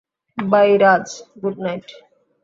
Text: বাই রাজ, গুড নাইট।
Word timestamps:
বাই 0.37 0.69
রাজ, 0.83 1.07
গুড 1.41 1.55
নাইট। 1.63 1.87